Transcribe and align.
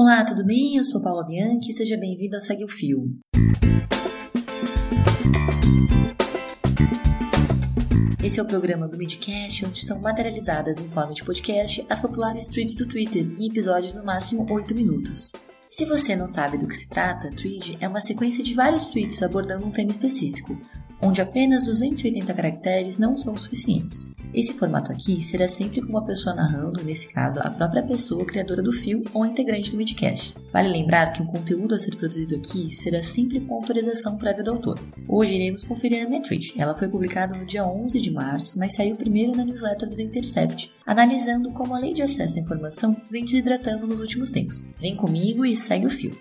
Olá, 0.00 0.24
tudo 0.24 0.44
bem? 0.44 0.76
Eu 0.76 0.84
sou 0.84 1.02
Paula 1.02 1.26
Bianchi 1.26 1.72
e 1.72 1.74
seja 1.74 1.96
bem-vindo 1.96 2.36
ao 2.36 2.40
Segue 2.40 2.62
o 2.62 2.68
Fio. 2.68 3.18
Esse 8.22 8.38
é 8.38 8.42
o 8.44 8.46
programa 8.46 8.86
do 8.86 8.96
Midcast, 8.96 9.66
onde 9.66 9.84
são 9.84 10.00
materializadas 10.00 10.78
em 10.78 10.88
forma 10.88 11.12
de 11.12 11.24
podcast 11.24 11.84
as 11.90 12.00
populares 12.00 12.46
tweets 12.46 12.76
do 12.76 12.86
Twitter, 12.86 13.26
em 13.36 13.48
episódios 13.48 13.92
no 13.92 14.04
máximo 14.04 14.46
8 14.48 14.72
minutos. 14.72 15.32
Se 15.66 15.84
você 15.84 16.14
não 16.14 16.28
sabe 16.28 16.58
do 16.58 16.68
que 16.68 16.76
se 16.76 16.88
trata, 16.88 17.32
Tweet 17.32 17.76
é 17.80 17.88
uma 17.88 18.00
sequência 18.00 18.44
de 18.44 18.54
vários 18.54 18.84
tweets 18.84 19.20
abordando 19.20 19.66
um 19.66 19.72
tema 19.72 19.90
específico, 19.90 20.56
onde 21.02 21.20
apenas 21.20 21.64
280 21.64 22.32
caracteres 22.34 22.98
não 22.98 23.16
são 23.16 23.36
suficientes. 23.36 24.08
Esse 24.32 24.52
formato 24.52 24.92
aqui 24.92 25.22
será 25.22 25.48
sempre 25.48 25.80
com 25.80 25.88
uma 25.88 26.04
pessoa 26.04 26.34
narrando, 26.34 26.84
nesse 26.84 27.12
caso 27.12 27.40
a 27.42 27.50
própria 27.50 27.82
pessoa 27.82 28.24
criadora 28.24 28.62
do 28.62 28.72
fio 28.72 29.02
ou 29.14 29.24
integrante 29.24 29.70
do 29.70 29.76
Midcast. 29.76 30.34
Vale 30.52 30.68
lembrar 30.68 31.12
que 31.12 31.22
o 31.22 31.26
conteúdo 31.26 31.74
a 31.74 31.78
ser 31.78 31.96
produzido 31.96 32.36
aqui 32.36 32.70
será 32.70 33.02
sempre 33.02 33.40
com 33.40 33.54
autorização 33.54 34.18
prévia 34.18 34.44
do 34.44 34.50
autor. 34.50 34.78
Hoje 35.08 35.34
iremos 35.34 35.64
conferir 35.64 36.06
a 36.06 36.20
tweet. 36.20 36.54
Ela 36.56 36.74
foi 36.74 36.88
publicada 36.88 37.36
no 37.36 37.44
dia 37.44 37.66
11 37.66 38.00
de 38.00 38.10
março, 38.10 38.58
mas 38.58 38.74
saiu 38.74 38.96
primeiro 38.96 39.34
na 39.34 39.44
newsletter 39.44 39.88
do 39.88 39.96
The 39.96 40.02
Intercept, 40.02 40.70
analisando 40.86 41.50
como 41.52 41.74
a 41.74 41.78
lei 41.78 41.94
de 41.94 42.02
acesso 42.02 42.38
à 42.38 42.42
informação 42.42 42.96
vem 43.10 43.24
desidratando 43.24 43.86
nos 43.86 44.00
últimos 44.00 44.30
tempos. 44.30 44.64
Vem 44.78 44.94
comigo 44.94 45.44
e 45.44 45.56
segue 45.56 45.86
o 45.86 45.90
fio. 45.90 46.16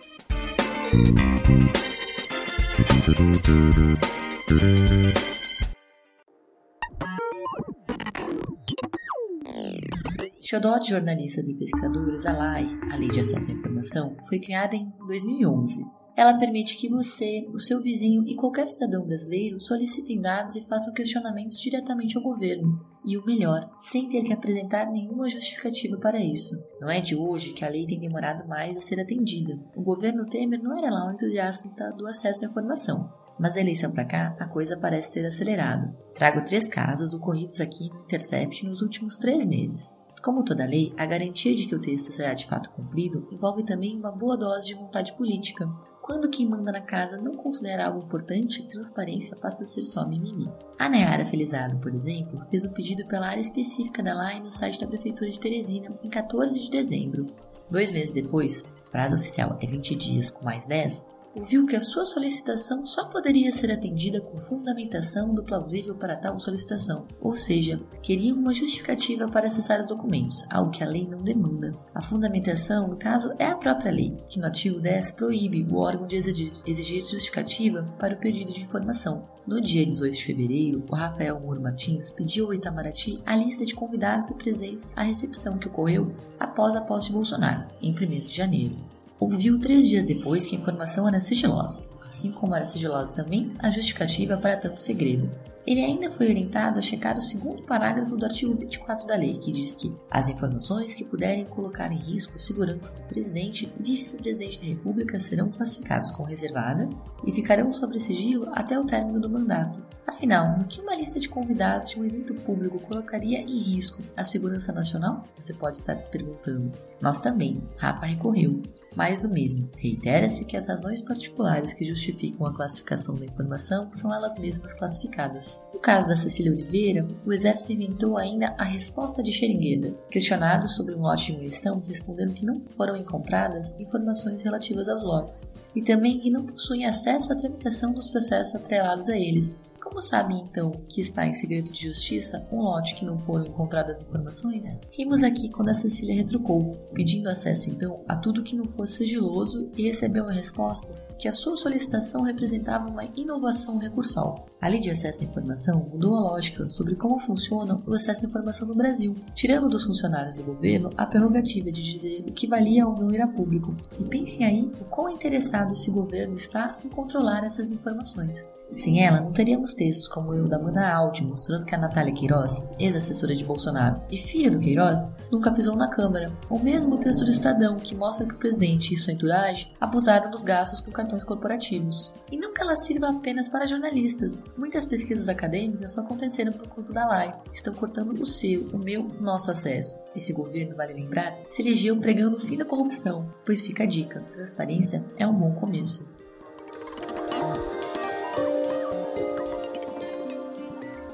Xodó 10.50 10.80
de 10.80 10.92
jornalistas 10.92 11.46
e 11.50 11.56
pesquisadores, 11.56 12.26
a 12.26 12.32
LAI, 12.32 12.70
a 12.90 12.96
Lei 12.96 13.10
de 13.10 13.20
Acesso 13.20 13.52
à 13.52 13.54
Informação, 13.54 14.16
foi 14.30 14.40
criada 14.40 14.78
em 14.78 14.90
2011. 15.06 15.86
Ela 16.16 16.38
permite 16.38 16.78
que 16.78 16.88
você, 16.88 17.46
o 17.54 17.60
seu 17.60 17.82
vizinho 17.82 18.24
e 18.26 18.34
qualquer 18.34 18.68
cidadão 18.68 19.06
brasileiro 19.06 19.60
solicitem 19.60 20.22
dados 20.22 20.56
e 20.56 20.66
façam 20.66 20.94
questionamentos 20.94 21.60
diretamente 21.60 22.16
ao 22.16 22.24
governo. 22.24 22.78
E 23.06 23.18
o 23.18 23.26
melhor, 23.26 23.70
sem 23.78 24.08
ter 24.08 24.24
que 24.24 24.32
apresentar 24.32 24.90
nenhuma 24.90 25.28
justificativa 25.28 25.98
para 25.98 26.24
isso. 26.24 26.56
Não 26.80 26.90
é 26.90 27.02
de 27.02 27.14
hoje 27.14 27.52
que 27.52 27.66
a 27.66 27.70
lei 27.70 27.86
tem 27.86 28.00
demorado 28.00 28.48
mais 28.48 28.78
a 28.78 28.80
ser 28.80 29.02
atendida. 29.02 29.60
O 29.76 29.82
governo 29.82 30.26
Temer 30.26 30.64
não 30.64 30.78
era 30.78 30.90
lá 30.90 31.10
um 31.10 31.12
entusiasta 31.12 31.92
do 31.92 32.08
acesso 32.08 32.46
à 32.46 32.48
informação 32.48 33.10
mas 33.40 33.54
da 33.54 33.62
eleição 33.62 33.92
para 33.92 34.04
cá 34.04 34.36
a 34.40 34.48
coisa 34.48 34.76
parece 34.76 35.14
ter 35.14 35.24
acelerado. 35.24 35.96
Trago 36.16 36.44
três 36.44 36.68
casos 36.68 37.14
ocorridos 37.14 37.62
aqui 37.62 37.88
no 37.90 38.00
Intercept 38.00 38.66
nos 38.66 38.82
últimos 38.82 39.20
três 39.20 39.46
meses. 39.46 39.96
Como 40.28 40.44
toda 40.44 40.66
lei, 40.66 40.94
a 40.98 41.06
garantia 41.06 41.56
de 41.56 41.66
que 41.66 41.74
o 41.74 41.80
texto 41.80 42.12
será 42.12 42.34
de 42.34 42.46
fato 42.46 42.72
cumprido 42.72 43.26
envolve 43.32 43.64
também 43.64 43.98
uma 43.98 44.12
boa 44.12 44.36
dose 44.36 44.68
de 44.68 44.74
vontade 44.74 45.14
política. 45.14 45.66
Quando 46.02 46.30
quem 46.30 46.46
manda 46.46 46.70
na 46.70 46.82
casa 46.82 47.16
não 47.16 47.34
considera 47.34 47.86
algo 47.86 48.04
importante, 48.04 48.68
transparência 48.68 49.38
passa 49.38 49.64
a 49.64 49.66
ser 49.66 49.84
só 49.84 50.06
mimimi. 50.06 50.50
A 50.78 50.90
Nayara 50.90 51.24
Felizado, 51.24 51.78
por 51.78 51.96
exemplo, 51.96 52.46
fez 52.50 52.66
um 52.66 52.74
pedido 52.74 53.08
pela 53.08 53.30
área 53.30 53.40
específica 53.40 54.04
da 54.04 54.14
LAI 54.14 54.42
no 54.42 54.52
site 54.52 54.82
da 54.82 54.88
Prefeitura 54.88 55.32
de 55.32 55.40
Teresina 55.40 55.96
em 56.04 56.10
14 56.10 56.60
de 56.60 56.72
dezembro. 56.72 57.28
Dois 57.72 57.90
meses 57.90 58.12
depois, 58.12 58.66
prazo 58.92 59.16
oficial 59.16 59.58
é 59.62 59.66
20 59.66 59.96
dias 59.96 60.30
com 60.30 60.44
mais 60.44 60.66
10, 60.66 61.06
ouviu 61.36 61.66
que 61.66 61.76
a 61.76 61.82
sua 61.82 62.06
solicitação 62.06 62.86
só 62.86 63.06
poderia 63.06 63.52
ser 63.52 63.72
atendida 63.72 64.20
com 64.20 64.40
fundamentação 64.40 65.34
do 65.34 65.44
plausível 65.44 65.96
para 65.96 66.16
tal 66.16 66.40
solicitação, 66.40 67.08
ou 67.22 67.36
seja, 67.36 67.80
queria 68.02 68.34
uma 68.34 68.54
justificativa 68.54 69.28
para 69.28 69.48
acessar 69.48 69.80
os 69.80 69.88
documentos, 69.88 70.44
algo 70.50 70.72
que 70.72 70.84
a 70.84 70.88
lei 70.88 71.08
não 71.08 71.20
demanda. 71.20 71.74
A 71.94 72.02
fundamentação, 72.02 72.88
no 72.88 72.98
caso, 72.98 73.34
é 73.38 73.46
a 73.46 73.56
própria 73.56 73.92
lei, 73.92 74.16
que 74.28 74.40
no 74.40 74.46
artigo 74.46 74.80
10 74.80 75.12
proíbe 75.14 75.64
o 75.64 75.78
órgão 75.78 76.08
de 76.08 76.16
exigir, 76.16 76.52
exigir 76.66 77.04
justificativa 77.06 77.84
para 78.00 78.16
o 78.16 78.18
pedido 78.18 78.52
de 78.52 78.62
informação. 78.62 79.28
No 79.46 79.62
dia 79.62 79.86
18 79.86 80.18
de 80.18 80.26
fevereiro, 80.26 80.84
o 80.90 80.96
Rafael 80.96 81.40
Moro 81.40 81.62
Martins 81.62 82.12
pediu 82.12 82.48
ao 82.48 82.54
Itamaraty 82.54 83.22
a 83.26 83.36
lista 83.36 83.64
de 83.64 83.74
convidados 83.74 84.30
e 84.30 84.36
presentes 84.36 84.92
à 84.96 85.04
recepção 85.04 85.58
que 85.58 85.70
ocorreu 85.70 86.14
após 86.38 86.76
a 86.76 86.82
posse 86.82 87.08
de 87.08 87.14
Bolsonaro, 87.14 87.66
em 87.82 87.94
1 87.94 87.96
de 88.24 88.36
janeiro 88.36 88.76
ouviu 89.20 89.60
três 89.60 89.88
dias 89.88 90.06
depois 90.06 90.46
que 90.46 90.56
a 90.56 90.60
informação 90.60 91.08
era 91.08 91.22
sigilosa, 91.22 91.82
assim 92.08 92.32
como 92.32 92.56
era 92.56 92.66
sigilosa 92.66 93.14
também 93.14 93.54
a 93.60 93.70
justificativa 93.70 94.38
para 94.38 94.58
tanto 94.58 94.82
segredo. 94.82 95.30
Ele 95.68 95.84
ainda 95.84 96.10
foi 96.10 96.30
orientado 96.30 96.80
a 96.80 96.82
checar 96.82 97.18
o 97.18 97.22
segundo 97.22 97.62
parágrafo 97.64 98.16
do 98.16 98.24
artigo 98.24 98.56
24 98.56 99.06
da 99.06 99.18
lei, 99.18 99.34
que 99.34 99.52
diz 99.52 99.76
que 99.76 99.94
as 100.10 100.30
informações 100.30 100.94
que 100.94 101.04
puderem 101.04 101.44
colocar 101.44 101.92
em 101.92 101.98
risco 101.98 102.36
a 102.38 102.40
segurança 102.40 102.96
do 102.96 103.04
presidente 103.04 103.70
e 103.78 103.84
vice-presidente 103.84 104.60
da 104.60 104.66
República 104.66 105.20
serão 105.20 105.50
classificadas 105.50 106.10
como 106.10 106.30
reservadas 106.30 107.02
e 107.22 107.34
ficarão 107.34 107.70
sob 107.70 108.00
sigilo 108.00 108.48
até 108.54 108.80
o 108.80 108.86
término 108.86 109.20
do 109.20 109.30
mandato. 109.30 109.86
Afinal, 110.08 110.58
no 110.58 110.64
que 110.64 110.80
uma 110.80 110.96
lista 110.96 111.20
de 111.20 111.28
convidados 111.28 111.90
de 111.90 112.00
um 112.00 112.06
evento 112.06 112.34
público 112.34 112.80
colocaria 112.80 113.42
em 113.42 113.58
risco 113.58 114.02
a 114.16 114.24
segurança 114.24 114.72
nacional? 114.72 115.26
Você 115.38 115.54
pode 115.54 115.76
estar 115.76 115.98
se 115.98 116.10
perguntando. 116.10 116.72
Nós 117.02 117.20
também. 117.20 117.62
Rafa 117.76 118.06
recorreu 118.06 118.62
mais 118.98 119.20
do 119.20 119.30
mesmo. 119.30 119.70
Reitera-se 119.78 120.44
que 120.44 120.58
as 120.58 120.68
razões 120.68 121.02
particulares 121.02 121.72
que 121.72 121.86
justificam 121.86 122.48
a 122.48 122.54
classificação 122.54 123.16
da 123.16 123.26
informação 123.26 123.94
são 123.94 124.12
elas 124.12 124.40
mesmas 124.40 124.74
classificadas. 124.74 125.62
No 125.72 125.80
caso 125.80 126.08
da 126.08 126.18
Cecília 126.18 126.52
Oliveira, 126.52 127.08
o 127.24 127.32
Exército 127.32 127.74
inventou 127.74 128.18
ainda 128.18 128.56
a 128.58 128.64
resposta 128.64 129.22
de 129.22 129.32
Xeringueda. 129.32 129.94
Questionados 130.10 130.76
sobre 130.76 130.96
um 130.96 131.02
lote 131.02 131.28
de 131.28 131.38
munição, 131.38 131.80
responderam 131.80 132.34
que 132.34 132.44
não 132.44 132.60
foram 132.60 132.96
encontradas 132.96 133.80
informações 133.80 134.42
relativas 134.42 134.90
aos 134.90 135.04
lotes 135.04 135.46
e 135.76 135.82
também 135.84 136.18
que 136.20 136.32
não 136.32 136.44
possuem 136.44 136.88
acesso 136.88 137.32
à 137.32 137.36
tramitação 137.36 137.94
dos 137.94 138.08
processos 138.08 138.56
atrelados 138.56 139.10
a 139.10 139.16
eles, 139.16 139.60
como 139.78 140.02
sabem 140.02 140.42
então 140.42 140.72
que 140.88 141.02
está 141.02 141.26
em 141.26 141.34
segredo 141.34 141.72
de 141.72 141.84
justiça 141.88 142.48
um 142.52 142.62
lote 142.62 142.96
que 142.96 143.06
não 143.06 143.18
foram 143.18 143.46
encontradas 143.46 144.02
informações? 144.02 144.82
Rimos 144.92 145.24
aqui 145.24 145.50
quando 145.50 145.70
a 145.70 145.74
Cecília 145.74 146.16
retrucou, 146.16 146.76
pedindo 146.94 147.30
acesso 147.30 147.70
então 147.70 148.02
a 148.08 148.16
tudo 148.16 148.44
que 148.44 148.56
não 148.56 148.66
fosse 148.66 148.98
sigiloso 148.98 149.70
e 149.78 149.84
recebeu 149.84 150.28
a 150.28 150.32
resposta 150.32 151.08
que 151.18 151.28
a 151.28 151.34
sua 151.34 151.58
solicitação 151.58 152.22
representava 152.22 152.88
uma 152.88 153.04
inovação 153.16 153.78
recursal. 153.78 154.46
A 154.62 154.68
lei 154.68 154.80
de 154.80 154.90
acesso 154.90 155.24
à 155.24 155.26
informação 155.26 155.88
mudou 155.92 156.16
a 156.16 156.20
lógica 156.20 156.68
sobre 156.70 156.96
como 156.96 157.20
funciona 157.20 157.82
o 157.86 157.94
acesso 157.94 158.26
à 158.26 158.30
informação 158.30 158.68
no 158.68 158.76
Brasil, 158.76 159.16
tirando 159.34 159.68
dos 159.68 159.84
funcionários 159.84 160.36
do 160.36 160.44
governo 160.44 160.90
a 160.96 161.06
prerrogativa 161.06 161.72
de 161.72 161.84
dizer 161.84 162.24
o 162.28 162.32
que 162.32 162.48
valia 162.48 162.88
ou 162.88 162.98
não 162.98 163.14
ir 163.14 163.22
a 163.22 163.28
público. 163.28 163.76
E 164.00 164.04
pense 164.04 164.44
aí 164.44 164.72
o 164.80 164.86
quão 164.86 165.10
interessado 165.10 165.74
esse 165.74 165.92
governo 165.92 166.36
está 166.36 166.78
em 166.84 166.90
controlar 166.90 167.44
essas 167.44 167.72
informações. 167.72 168.57
Sem 168.74 169.04
ela, 169.04 169.22
não 169.22 169.32
teríamos 169.32 169.74
textos 169.74 170.08
como 170.08 170.32
o 170.32 170.48
da 170.48 170.58
Amanda 170.58 170.88
Aldi 170.88 171.24
mostrando 171.24 171.66
que 171.66 171.74
a 171.74 171.78
Natália 171.78 172.14
Queiroz, 172.14 172.62
ex-assessora 172.78 173.36
de 173.36 173.46
Bolsonaro 173.46 174.02
e 174.12 174.18
filha 174.18 174.52
do 174.52 174.60
Queiroz, 174.60 175.08
nunca 175.32 175.52
pisou 175.52 175.76
na 175.76 175.90
Câmara, 175.90 176.32
ou 176.50 176.60
mesmo 176.60 176.96
o 176.96 177.00
texto 177.00 177.24
do 177.24 177.32
Estadão 177.32 177.78
que 177.78 177.96
mostra 177.96 178.28
que 178.28 178.34
o 178.34 178.38
presidente 178.38 178.94
e 178.94 178.98
sua 178.98 179.14
entourage 179.14 179.72
abusaram 179.80 180.30
dos 180.30 180.44
gastos 180.44 180.82
com 180.82 180.92
cartões 180.92 181.24
corporativos. 181.24 182.14
E 182.32 182.38
não 182.38 182.54
que 182.54 182.62
ela 182.62 182.76
sirva 182.76 183.10
apenas 183.10 183.50
para 183.50 183.66
jornalistas. 183.66 184.42
Muitas 184.58 184.86
pesquisas 184.86 185.30
acadêmicas 185.30 185.94
só 185.94 186.02
aconteceram 186.02 186.52
por 186.52 186.68
conta 186.68 186.92
da 186.92 187.06
LAI. 187.06 187.34
Estão 187.54 187.74
cortando 187.74 188.12
o 188.12 188.26
seu, 188.26 188.68
o 188.74 188.78
meu, 188.78 189.10
nosso 189.20 189.50
acesso. 189.50 189.98
Esse 190.16 190.34
governo, 190.34 190.76
vale 190.76 190.94
lembrar, 190.94 191.38
se 191.48 191.62
elegeu 191.62 191.98
pregando 191.98 192.36
o 192.36 192.40
fim 192.40 192.58
da 192.58 192.66
corrupção. 192.66 193.32
Pois 193.46 193.62
fica 193.62 193.84
a 193.84 193.88
dica: 193.88 194.22
transparência 194.32 195.06
é 195.18 195.26
um 195.26 195.34
bom 195.34 195.54
começo. 195.54 196.17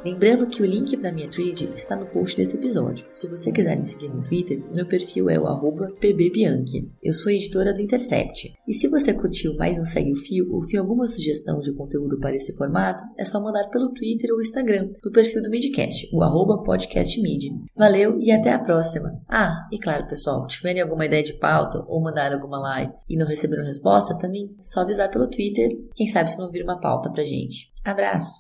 Lembrando 0.04 0.48
que 0.48 0.62
o 0.62 0.66
link 0.66 0.98
para 0.98 1.14
minha 1.14 1.30
thread 1.30 1.72
está 1.74 1.96
no 1.96 2.06
post 2.08 2.36
desse 2.36 2.58
episódio. 2.58 3.06
Se 3.14 3.26
você 3.30 3.54
quiser 3.54 3.78
me 3.78 3.86
seguir 3.86 4.10
no 4.10 4.22
Twitter, 4.22 4.62
meu 4.76 4.86
perfil 4.86 5.30
é 5.30 5.40
o 5.40 5.96
pbbianchi. 5.98 6.92
Eu 7.02 7.14
sou 7.14 7.32
editora 7.32 7.74
do 7.74 7.80
Intercept. 7.80 8.54
E 8.68 8.74
se 8.74 8.90
você 8.90 9.14
curtiu 9.14 9.56
mais 9.56 9.80
um 9.80 9.86
Segue 9.86 10.12
o 10.12 10.18
Fio 10.18 10.54
ou 10.54 10.68
tem 10.68 10.78
alguma 10.78 11.08
sugestão 11.08 11.62
de 11.62 11.74
conteúdo 11.74 12.20
para 12.20 12.36
esse 12.36 12.54
formato, 12.58 13.02
é 13.18 13.24
só 13.24 13.42
mandar 13.42 13.70
pelo 13.70 13.94
Twitter 13.94 14.30
ou 14.34 14.42
Instagram, 14.42 14.90
no 15.02 15.12
perfil 15.12 15.42
do 15.42 15.50
Midcast, 15.50 16.10
o 16.14 16.22
arroba 16.22 16.62
podcastmid. 16.64 17.52
Valeu 17.74 18.20
e 18.20 18.30
até 18.30 18.52
a 18.52 18.60
próxima! 18.60 19.18
Ah, 19.30 19.70
e 19.72 19.80
claro 19.80 20.06
pessoal, 20.08 20.46
tiverem 20.48 20.82
alguma 20.82 21.06
ideia 21.06 21.24
de 21.24 21.34
pauta 21.34 21.82
ou 21.88 22.02
mandar 22.02 22.34
alguma 22.34 22.60
live 22.60 22.92
e 23.10 23.16
não 23.16 23.26
receberam 23.26 23.64
resposta, 23.64 24.18
também 24.18 24.50
só 24.60 24.82
avisar 24.82 25.10
pelo 25.10 25.30
Twitter, 25.30 25.70
quem 25.96 26.08
sabe 26.08 26.30
se 26.30 26.40
não 26.40 26.52
vira 26.52 26.66
uma 26.66 26.82
pauta 26.82 27.10
pra 27.10 27.24
gente. 27.24 27.72
Abraço! 27.86 28.34